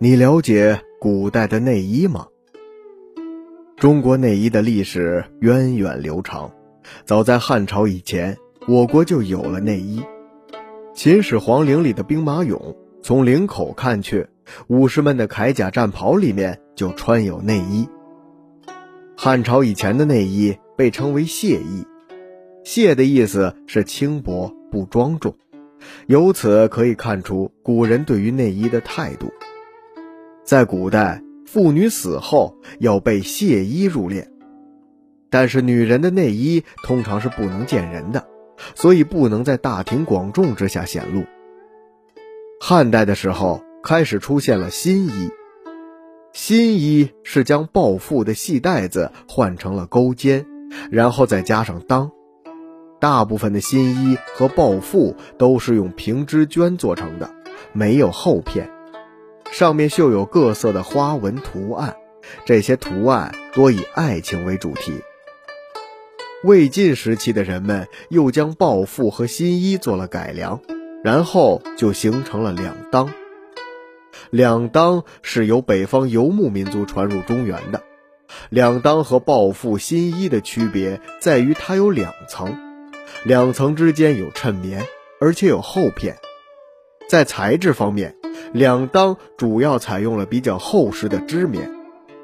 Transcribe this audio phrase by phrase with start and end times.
[0.00, 2.28] 你了解古代的内衣吗？
[3.76, 6.52] 中国内衣的历史源远流长，
[7.04, 8.36] 早在汉朝以前，
[8.68, 10.00] 我国就有了内衣。
[10.94, 14.28] 秦始皇陵里的兵马俑，从领口看去，
[14.68, 17.88] 武士们的铠甲战袍里面就穿有内衣。
[19.16, 21.84] 汉朝以前的内衣被称为亵衣，
[22.64, 25.34] 亵的意思是轻薄不庄重，
[26.06, 29.32] 由此可以看出古人对于内衣的态度。
[30.48, 31.22] 在古代。
[31.44, 34.26] 妇女死后要被亵衣入殓，
[35.30, 38.26] 但是女人的内衣通常是不能见人的，
[38.74, 41.24] 所以不能在大庭广众之下显露。
[42.60, 45.30] 汉代的时候开始出现了新衣，
[46.34, 50.46] 新衣是将抱负的细带子换成了钩肩，
[50.90, 52.10] 然后再加上裆。
[53.00, 57.30] 大部分的新衣和抱负都是用平织绢做成的，
[57.72, 58.70] 没有厚片。
[59.58, 61.96] 上面绣有各色的花纹图案，
[62.44, 65.02] 这些图案多以爱情为主题。
[66.44, 70.60] 魏晋时期的人们又将抱负和新衣做了改良，
[71.02, 73.08] 然后就形成了两裆。
[74.30, 77.82] 两裆是由北方游牧民族传入中原的。
[78.50, 82.56] 两裆和抱负、新衣的区别在于它有两层，
[83.24, 84.86] 两层之间有衬棉，
[85.20, 86.16] 而且有厚片。
[87.08, 88.14] 在材质方面。
[88.52, 91.70] 两裆主要采用了比较厚实的织棉，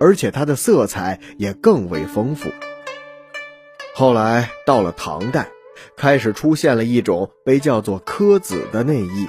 [0.00, 2.50] 而且它的色彩也更为丰富。
[3.94, 5.48] 后来到了唐代，
[5.96, 9.28] 开始出现了一种被叫做柯子的内衣。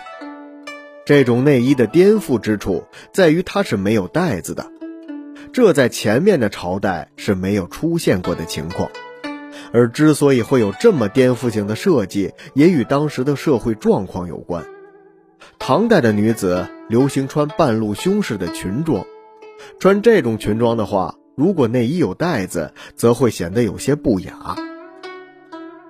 [1.05, 4.71] 这种内衣的颠覆之处在于它是没有带子的，
[5.53, 8.89] 这在前面的朝代是没有出现过的情况。
[9.71, 14.65] 而之所以会有这么颠覆性的设计，也与当时的社会状况有关。
[15.59, 19.05] 唐代的女子流行穿半露胸式的裙装，
[19.79, 24.55] 穿这种裙装的话，如果内衣有带子，则会显得有些不雅。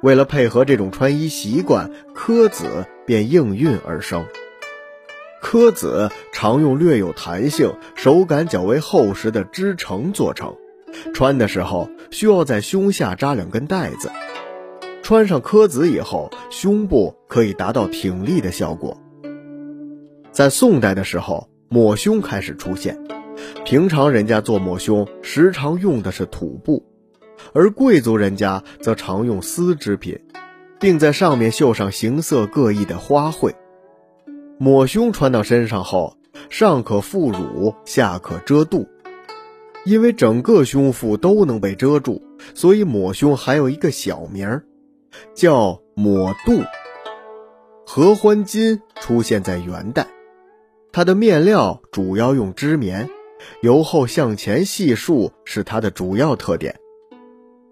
[0.02, 4.26] 为了配合这种穿衣习惯，柯子便应运而生。
[5.42, 10.56] 柯子常用略有弹性、手感较为厚实的织成做成，
[11.14, 14.12] 穿的时候需要在胸下扎两根带子。
[15.04, 19.00] 穿上柯子以后，胸部可以达到挺立的效果。
[20.36, 23.02] 在宋代的时候，抹胸开始出现。
[23.64, 26.86] 平常人家做抹胸，时常用的是土布，
[27.54, 30.20] 而贵族人家则常用丝织品，
[30.78, 33.54] 并在上面绣上形色各异的花卉。
[34.58, 36.18] 抹胸穿到身上后，
[36.50, 38.86] 上可覆乳，下可遮肚，
[39.86, 42.22] 因为整个胸腹都能被遮住，
[42.54, 44.66] 所以抹胸还有一个小名儿，
[45.34, 46.62] 叫抹肚。
[47.88, 50.06] 合欢巾出现在元代。
[50.96, 53.10] 它的面料主要用织棉，
[53.62, 56.80] 由后向前细束是它的主要特点。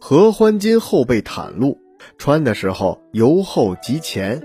[0.02, 1.78] 合欢襟后背袒露，
[2.18, 4.44] 穿的时候由后及前，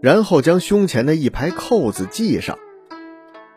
[0.00, 2.60] 然后将胸前的一排扣子系上。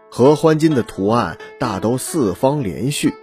[0.09, 3.13] 合欢襟的图案大都四方连续。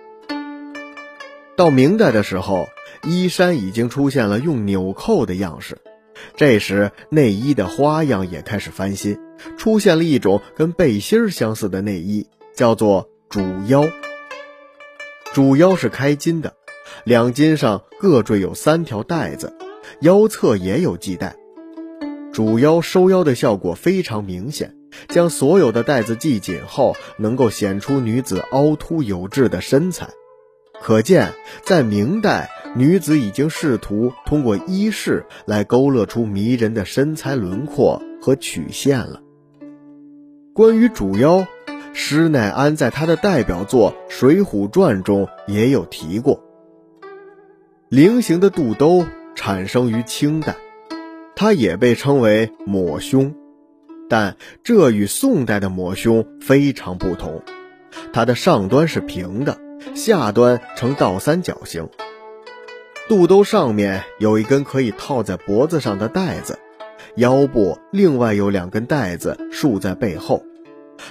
[1.56, 2.66] 到明代的时候，
[3.02, 5.78] 衣衫已经出现了用纽扣的样式。
[6.36, 9.18] 这时，内衣的花样也开始翻新，
[9.56, 13.88] 出现了一种跟背心相似的内衣，叫做主腰。
[15.32, 16.54] 主腰是开襟的，
[17.04, 19.54] 两襟上各缀有三条带子，
[20.00, 21.36] 腰侧也有系带。
[22.32, 24.74] 主腰收腰的效果非常明显，
[25.08, 30.08] 将所有的带子系紧后，能够显出女子凹凸有致的身材。
[30.80, 31.32] 可见，
[31.64, 32.50] 在明代。
[32.74, 39.20] 女子已经试图通过衣饰来勾勒出迷人的身材轮廓和曲线了。
[40.54, 41.46] 关于主腰，
[41.94, 46.44] 施耐庵在他的代表作《水浒传》中也有提过。
[47.88, 50.56] 菱形的肚兜产生于清代，
[51.34, 53.34] 它也被称为抹胸，
[54.10, 57.42] 但这与宋代的抹胸非常不同。
[58.12, 59.58] 它的上端是平的，
[59.94, 61.88] 下端呈倒三角形。
[63.08, 66.58] 肚兜上面有一根可以套在脖子上的带子，
[67.16, 70.42] 腰部另外有两根带子束在背后。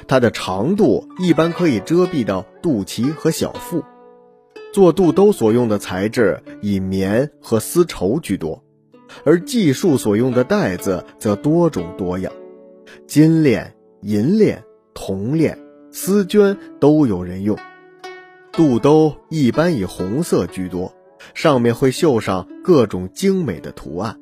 [0.08, 3.84] 它的长度一般可以遮蔽到肚脐和小腹。
[4.74, 8.64] 做肚兜所用的材质以棉和丝绸居多，
[9.26, 12.32] 而系束所用的带子则多种多样，
[13.06, 14.64] 金链、银链、
[14.94, 15.60] 铜链、
[15.92, 17.58] 丝绢都有人用。
[18.54, 20.94] 肚兜一般以红色居多。
[21.36, 24.20] 上面会绣上各种精美的图案，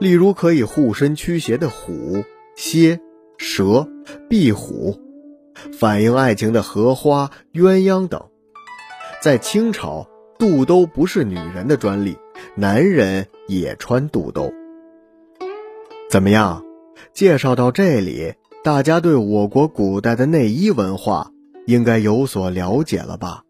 [0.00, 2.24] 例如可以护身驱邪的虎、
[2.54, 3.00] 蝎、
[3.36, 3.88] 蛇、
[4.28, 5.00] 壁虎。
[5.76, 8.28] 反映爱情的荷花、鸳鸯等。
[9.20, 10.06] 在清朝，
[10.38, 12.16] 肚兜不是女人的专利，
[12.54, 14.52] 男人也穿肚兜。
[16.08, 16.64] 怎么样？
[17.12, 21.32] 介绍到这里，大家对我国古代的内衣文化
[21.66, 23.42] 应该有所了解了吧？